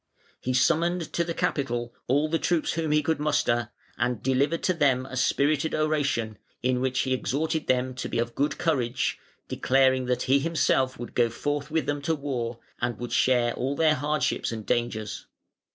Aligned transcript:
He 0.39 0.55
summoned 0.55 1.13
to 1.13 1.23
the 1.23 1.35
capital 1.35 1.93
all 2.07 2.27
the 2.27 2.39
troops 2.39 2.73
whom 2.73 2.89
he 2.91 3.03
could 3.03 3.19
muster, 3.19 3.69
and 3.99 4.23
delivered 4.23 4.63
to 4.63 4.73
them 4.73 5.05
a 5.05 5.15
spirited 5.15 5.75
oration, 5.75 6.39
in 6.63 6.81
which 6.81 7.01
he 7.01 7.13
exhorted 7.13 7.67
them 7.67 7.93
to 7.93 8.09
be 8.09 8.17
of 8.17 8.33
good 8.33 8.57
courage, 8.57 9.19
declaring 9.47 10.05
that 10.07 10.23
he 10.23 10.39
himself 10.39 10.97
would 10.97 11.13
go 11.13 11.29
forth 11.29 11.69
with 11.69 11.85
them 11.85 12.01
to 12.01 12.15
war, 12.15 12.57
and 12.81 12.97
would 12.97 13.13
share 13.13 13.53
all 13.53 13.75
their 13.75 13.93
hardships 13.93 14.51
and 14.51 14.65
dangers. 14.65 15.27